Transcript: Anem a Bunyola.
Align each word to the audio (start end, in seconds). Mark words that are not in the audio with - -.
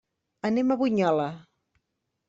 Anem 0.49 0.73
a 0.73 0.79
Bunyola. 0.81 1.29